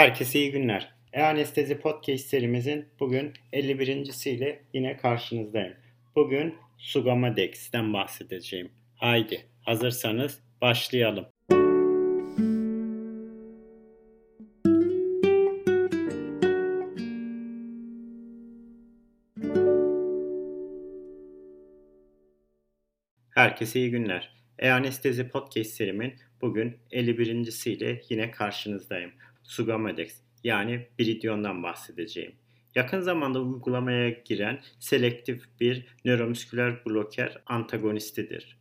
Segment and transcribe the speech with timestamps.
[0.00, 0.94] Herkese iyi günler.
[1.12, 5.74] E-Anestezi Podcast serimizin bugün 51.siyle yine karşınızdayım.
[6.16, 8.72] Bugün Sugamadex'ten bahsedeceğim.
[8.96, 11.26] Haydi hazırsanız başlayalım.
[23.30, 24.36] Herkese iyi günler.
[24.58, 29.12] E-Anestezi Podcast serimin bugün 51.siyle yine karşınızdayım.
[29.50, 32.32] Sugamadex yani Biridyon'dan bahsedeceğim.
[32.74, 38.56] Yakın zamanda uygulamaya giren selektif bir nöromüsküler bloker antagonistidir.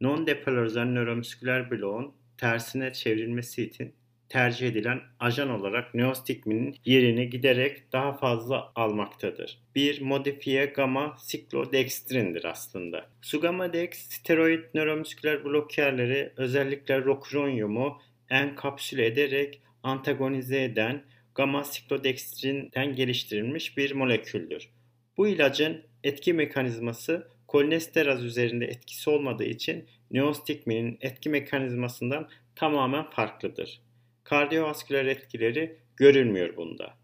[0.00, 3.94] Non-depolarizan nöromüsküler bloğun tersine çevrilmesi için
[4.28, 9.58] tercih edilen ajan olarak neostigminin yerini giderek daha fazla almaktadır.
[9.74, 13.06] Bir modifiye gamma siklodextrindir aslında.
[13.22, 17.98] Sugamadex steroid nöromüsküler blokerleri özellikle rocuronium'u
[18.30, 21.02] enkapsüle ederek antagonize eden
[21.34, 24.68] gamma siklodextrinden geliştirilmiş bir moleküldür.
[25.16, 33.80] Bu ilacın etki mekanizması kolinesteraz üzerinde etkisi olmadığı için neostigminin etki mekanizmasından tamamen farklıdır.
[34.24, 36.94] Kardiyovasküler etkileri görülmüyor bunda.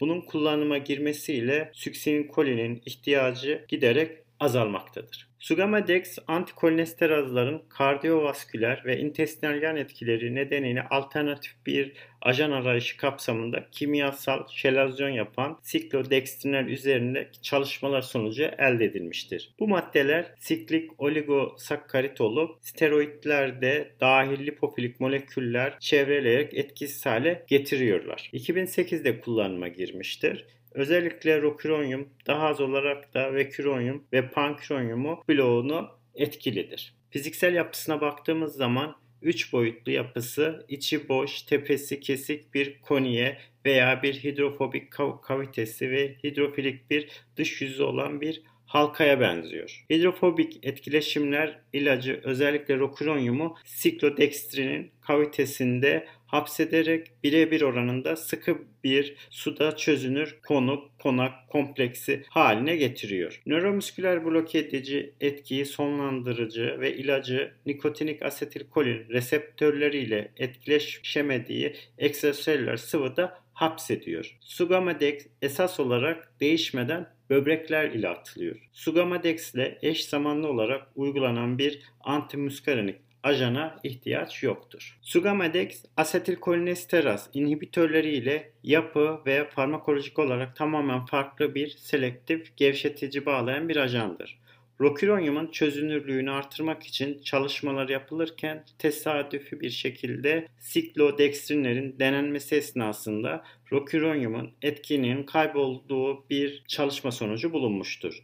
[0.00, 5.28] Bunun kullanıma girmesiyle süksinkolinin ihtiyacı giderek azalmaktadır.
[5.38, 15.08] Sugamadex antikolesterazların kardiyovasküler ve intestinal yan etkileri nedeniyle alternatif bir ajan arayışı kapsamında kimyasal şelazyon
[15.08, 19.54] yapan siklodextrinler üzerinde çalışmalar sonucu elde edilmiştir.
[19.58, 28.30] Bu maddeler siklik oligosakkarit olup steroidlerde dahil lipofilik moleküller çevreleyerek etkisiz hale getiriyorlar.
[28.32, 30.46] 2008'de kullanıma girmiştir.
[30.76, 36.94] Özellikle roküronyum daha az olarak da veküronyum ve panküronyumu bloğunu etkilidir.
[37.10, 44.14] Fiziksel yapısına baktığımız zaman 3 boyutlu yapısı içi boş, tepesi kesik bir koniye veya bir
[44.14, 44.92] hidrofobik
[45.22, 49.84] kavitesi ve hidrofilik bir dış yüzü olan bir halkaya benziyor.
[49.90, 60.98] Hidrofobik etkileşimler ilacı özellikle roküronyumu siklodextrinin kavitesinde hapsederek birebir oranında sıkı bir suda çözünür konuk
[60.98, 63.42] konak kompleksi haline getiriyor.
[63.46, 74.36] Nöromüsküler bloke edici etkiyi sonlandırıcı ve ilacı nikotinik asetilkolin reseptörleriyle etkileşemediği ekstraselüler sıvıda hapsediyor.
[74.40, 78.56] Sugamadex esas olarak değişmeden böbrekler ile atılıyor.
[78.72, 84.98] Sugamadex ile eş zamanlı olarak uygulanan bir antimuskarinik ajana ihtiyaç yoktur.
[85.02, 93.76] Sugamadex asetilkolinesteraz inhibitörleri ile yapı ve farmakolojik olarak tamamen farklı bir selektif gevşetici bağlayan bir
[93.76, 94.38] ajandır.
[94.80, 106.28] Roküronyumun çözünürlüğünü artırmak için çalışmalar yapılırken tesadüfi bir şekilde siklodextrinlerin denenmesi esnasında roküronyumun etkinliğinin kaybolduğu
[106.30, 108.22] bir çalışma sonucu bulunmuştur.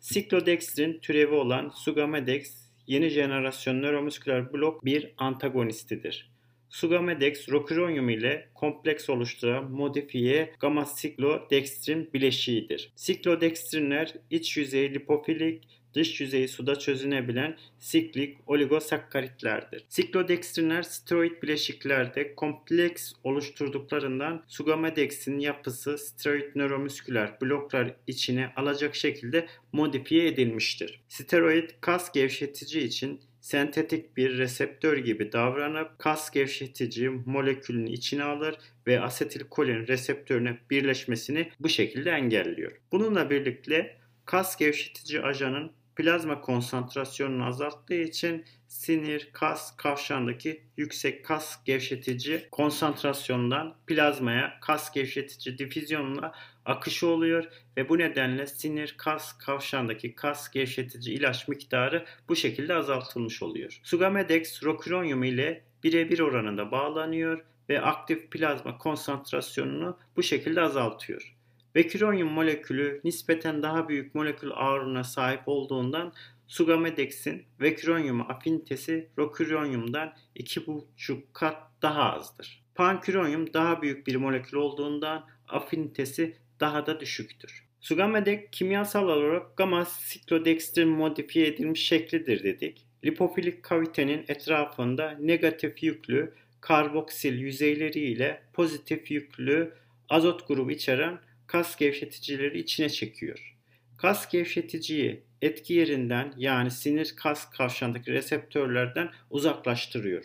[0.00, 6.30] Siklodextrin türevi olan Sugamadex yeni jenerasyon nöromüsküler blok bir antagonistidir.
[6.68, 12.92] Sugamedex roküronyum ile kompleks oluşturan modifiye gamma siklodextrin bileşiğidir.
[12.96, 19.84] Siklodextrinler iç yüzeyi lipofilik, dış yüzeyi suda çözünebilen siklik oligosakkaritlerdir.
[19.88, 31.00] Siklodextrinler steroid bileşiklerde kompleks oluşturduklarından sugamedex'in yapısı steroid nöromüsküler bloklar içine alacak şekilde modifiye edilmiştir.
[31.08, 39.00] Steroid kas gevşetici için sentetik bir reseptör gibi davranıp kas gevşetici molekülünü içine alır ve
[39.00, 42.72] asetilkolin reseptörüne birleşmesini bu şekilde engelliyor.
[42.92, 52.48] Bununla birlikte kas gevşetici ajanın plazma konsantrasyonunu azalttığı için sinir, kas, kavşandaki yüksek kas gevşetici
[52.50, 56.32] konsantrasyondan plazmaya kas gevşetici difüzyonla
[56.64, 57.44] akışı oluyor
[57.76, 63.80] ve bu nedenle sinir, kas, kavşandaki kas gevşetici ilaç miktarı bu şekilde azaltılmış oluyor.
[63.82, 71.35] Sugamedex roküronyum ile birebir oranında bağlanıyor ve aktif plazma konsantrasyonunu bu şekilde azaltıyor.
[71.76, 76.12] Bekironyum molekülü nispeten daha büyük molekül ağırlığına sahip olduğundan
[76.46, 82.64] Sugamedex'in vekironyum afinitesi roküronyumdan 2,5 kat daha azdır.
[82.74, 87.66] Panküronyum daha büyük bir molekül olduğundan afinitesi daha da düşüktür.
[87.80, 92.86] Sugamedex kimyasal olarak gamma siklodextrin modifiye edilmiş şeklidir dedik.
[93.04, 99.74] Lipofilik kavitenin etrafında negatif yüklü karboksil yüzeyleri ile pozitif yüklü
[100.08, 103.56] azot grubu içeren kas gevşeticileri içine çekiyor.
[103.98, 110.24] Kas gevşeticiyi etki yerinden yani sinir kas kavşandaki reseptörlerden uzaklaştırıyor.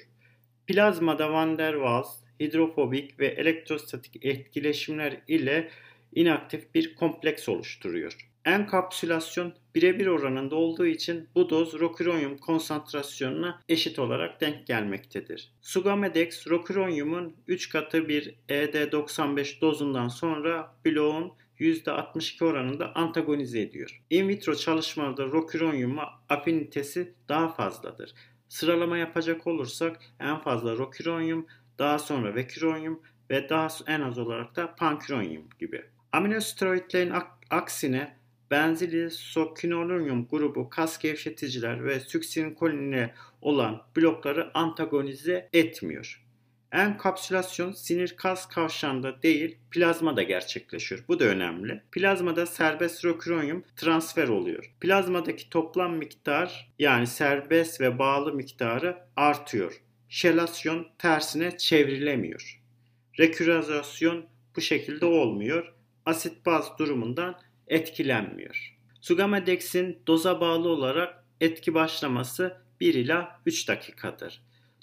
[0.67, 5.69] Plazmada van der Waals hidrofobik ve elektrostatik etkileşimler ile
[6.15, 8.29] inaktif bir kompleks oluşturuyor.
[8.45, 15.51] Enkapsülasyon birebir oranında olduğu için bu doz roküronyum konsantrasyonuna eşit olarak denk gelmektedir.
[15.61, 24.01] Sugamedex roküronyumun 3 katı bir ED95 dozundan sonra bloğun %62 oranında antagonize ediyor.
[24.09, 28.13] In vitro çalışmalarda roküronyuma afinitesi daha fazladır.
[28.49, 31.47] Sıralama yapacak olursak en fazla roküronyum,
[31.79, 35.85] daha sonra veküronyum ve daha en az olarak da panküronyum gibi.
[36.11, 37.13] Aminosteroidlerin
[37.49, 38.20] aksine
[38.51, 46.25] benzili sokinolunyum grubu kas gevşeticiler ve süksinkoline olan blokları antagonize etmiyor.
[46.71, 51.03] Enkapsülasyon sinir kas kavşağında değil plazmada gerçekleşiyor.
[51.07, 51.81] Bu da önemli.
[51.91, 54.73] Plazmada serbest roküronyum transfer oluyor.
[54.79, 59.81] Plazmadaki toplam miktar yani serbest ve bağlı miktarı artıyor.
[60.09, 62.61] Şelasyon tersine çevrilemiyor.
[63.19, 64.25] Rekürazasyon
[64.55, 65.73] bu şekilde olmuyor.
[66.05, 67.35] Asit baz durumundan
[67.67, 68.77] etkilenmiyor.
[69.01, 74.41] Sugammadex'in doza bağlı olarak etki başlaması 1 ila 3 dakikadır.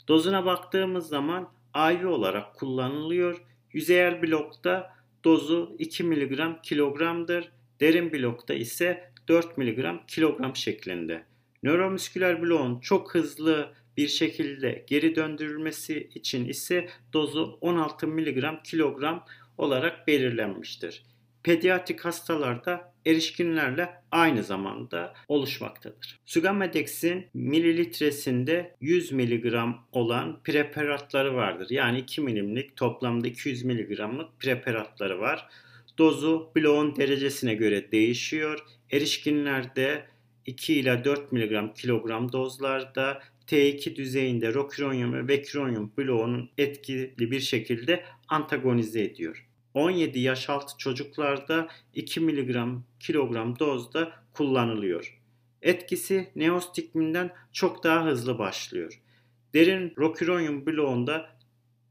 [0.08, 3.42] Dozuna baktığımız zaman IV olarak kullanılıyor.
[3.72, 4.94] Yüzeyel blokta
[5.24, 7.48] dozu 2 mg kilogramdır.
[7.80, 11.22] Derin blokta ise 4 mg kilogram şeklinde.
[11.62, 19.24] Nöromüsküler bloğun çok hızlı bir şekilde geri döndürülmesi için ise dozu 16 mg kilogram
[19.58, 21.02] olarak belirlenmiştir
[21.48, 26.20] pediatrik hastalarda erişkinlerle aynı zamanda oluşmaktadır.
[26.24, 29.54] Sugammadex'in mililitresinde 100 mg
[29.92, 31.66] olan preparatları vardır.
[31.70, 35.48] Yani 2 milimlik toplamda 200 mg'lık preparatları var.
[35.98, 38.58] Dozu bloğun derecesine göre değişiyor.
[38.90, 40.04] Erişkinlerde
[40.46, 48.04] 2 ila 4 mg kilogram dozlarda T2 düzeyinde roküronyum ve veküronyum bloğunun etkili bir şekilde
[48.28, 49.47] antagonize ediyor.
[49.74, 52.56] 17 yaş altı çocuklarda 2 mg
[53.00, 55.18] kilogram dozda kullanılıyor.
[55.62, 59.00] Etkisi neostigminden çok daha hızlı başlıyor.
[59.54, 61.38] Derin roküronyum bloğunda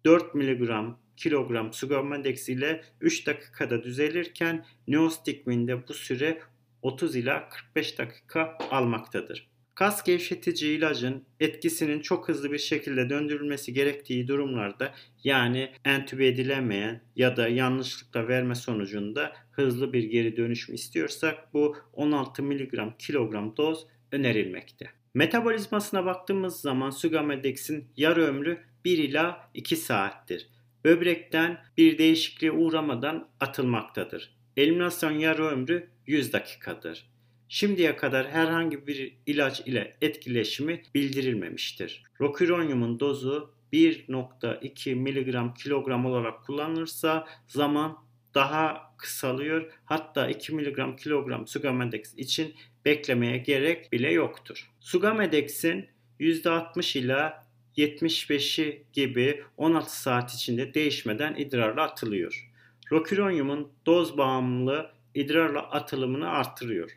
[0.05, 0.69] 4 mg
[1.17, 6.41] kilogram sugammadex ile 3 dakikada düzelirken neostigminde bu süre
[6.81, 9.47] 30 ila 45 dakika almaktadır.
[9.77, 14.93] Kas gevşetici ilacın etkisinin çok hızlı bir şekilde döndürülmesi gerektiği durumlarda
[15.23, 22.43] yani entübe edilemeyen ya da yanlışlıkla verme sonucunda hızlı bir geri dönüşüm istiyorsak bu 16
[22.43, 24.89] mg kilogram doz önerilmekte.
[25.13, 30.49] Metabolizmasına baktığımız zaman Sugammadex'in yarı ömrü 1 ila 2 saattir.
[30.83, 34.37] Böbrekten bir değişikliğe uğramadan atılmaktadır.
[34.57, 37.16] Eliminasyon yarı ömrü 100 dakikadır.
[37.49, 42.03] Şimdiye kadar herhangi bir ilaç ile etkileşimi bildirilmemiştir.
[42.21, 47.97] Roküronyumun dozu 1.2 mg kilogram olarak kullanılırsa zaman
[48.33, 49.71] daha kısalıyor.
[49.85, 52.55] Hatta 2 mg kilogram Sugammadex için
[52.85, 54.69] beklemeye gerek bile yoktur.
[54.79, 55.85] Sugammedex'in
[56.19, 57.47] %60 ila
[57.77, 62.51] 75'i gibi 16 saat içinde değişmeden idrarla atılıyor.
[62.91, 66.91] Roküronyumun doz bağımlı idrarla atılımını artırıyor.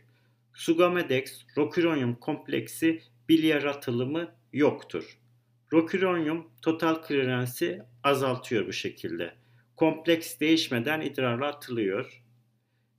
[0.61, 5.19] Sugammadex roküronyum kompleksi bilyar atılımı yoktur.
[5.73, 9.35] Roküronyum total klirensi azaltıyor bu şekilde.
[9.77, 12.23] Kompleks değişmeden idrarla atılıyor.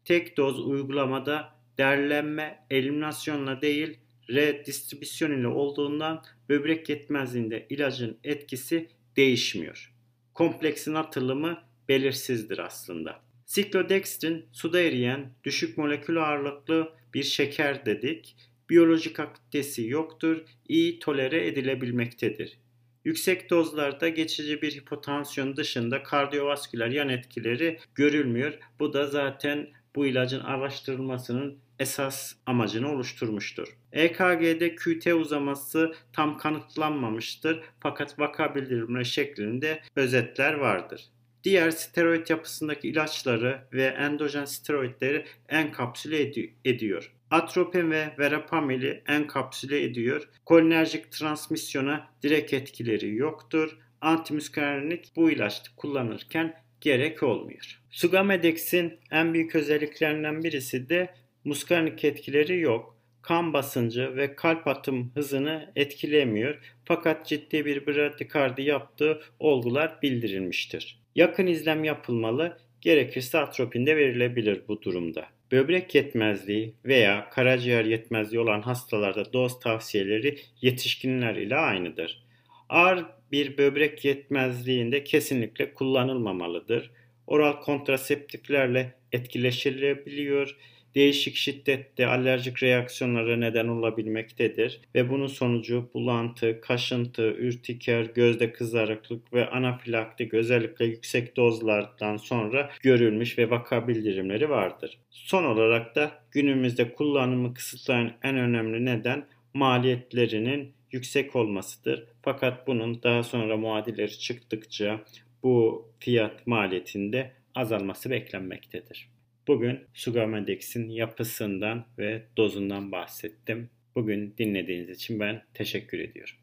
[0.06, 4.00] Tek doz uygulamada derlenme eliminasyonla değil
[4.30, 9.94] redistribüsyon ile olduğundan böbrek yetmezliğinde ilacın etkisi değişmiyor.
[10.34, 13.31] Kompleksin atılımı belirsizdir aslında.
[13.52, 18.36] Siklodextrin suda eriyen düşük molekül ağırlıklı bir şeker dedik.
[18.70, 22.58] Biyolojik aktivitesi yoktur, iyi tolere edilebilmektedir.
[23.06, 28.54] Yüksek dozlarda geçici bir hipotansiyon dışında kardiyovasküler yan etkileri görülmüyor.
[28.80, 33.78] Bu da zaten bu ilacın araştırılmasının esas amacını oluşturmuştur.
[33.92, 41.02] EKG'de QT uzaması tam kanıtlanmamıştır fakat vaka bildirimleri şeklinde özetler vardır.
[41.44, 47.12] Diğer steroid yapısındaki ilaçları ve endojen steroidleri enkapsüle ed- ediyor.
[47.32, 50.30] Atropin ve verapamili enkapsüle ediyor.
[50.46, 53.78] Kolinerjik transmisyona direkt etkileri yoktur.
[54.02, 57.82] Antimuskarinik bu ilaç kullanırken gerek olmuyor.
[57.92, 62.98] Sugamedex'in en büyük özelliklerinden birisi de muskarinik etkileri yok.
[63.22, 71.01] Kan basıncı ve kalp atım hızını etkilemiyor fakat ciddi bir bradikardi yaptığı olgular bildirilmiştir.
[71.16, 75.26] Yakın izlem yapılmalı, gerekirse atropin de verilebilir bu durumda.
[75.52, 82.24] Böbrek yetmezliği veya karaciğer yetmezliği olan hastalarda doz tavsiyeleri yetişkinler ile aynıdır.
[82.70, 86.92] Ağır bir böbrek yetmezliğinde kesinlikle kullanılmamalıdır.
[87.28, 90.58] Oral kontraseptiflerle etkileşilebiliyor
[90.96, 99.50] değişik şiddette alerjik reaksiyonlara neden olabilmektedir ve bunun sonucu bulantı, kaşıntı, ürtiker, gözde kızarıklık ve
[99.50, 104.98] anafilaktik özellikle yüksek dozlardan sonra görülmüş ve vaka bildirimleri vardır.
[105.10, 112.04] Son olarak da günümüzde kullanımı kısıtlayan en önemli neden maliyetlerinin yüksek olmasıdır.
[112.22, 115.02] Fakat bunun daha sonra muadilleri çıktıkça
[115.44, 119.08] bu fiyat maliyetinde azalması beklenmektedir.
[119.52, 123.70] Bugün Sugamedex'in yapısından ve dozundan bahsettim.
[123.96, 126.36] Bugün dinlediğiniz için ben teşekkür ediyorum.